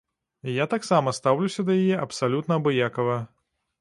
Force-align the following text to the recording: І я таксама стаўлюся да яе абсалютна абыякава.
І 0.51 0.55
я 0.55 0.65
таксама 0.71 1.13
стаўлюся 1.17 1.65
да 1.67 1.77
яе 1.81 1.95
абсалютна 2.07 2.59
абыякава. 2.63 3.19